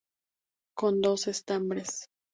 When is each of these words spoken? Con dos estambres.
Con 0.75 0.99
dos 1.01 1.27
estambres. 1.27 2.07